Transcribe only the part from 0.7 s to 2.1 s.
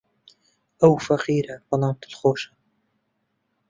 ئەو فەقیرە، بەڵام